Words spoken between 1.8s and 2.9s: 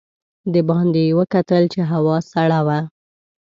هوا سړه وه.